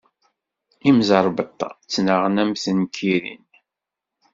[0.89, 3.45] Imẓerbeḍḍa ttnaɣen am tenkirin.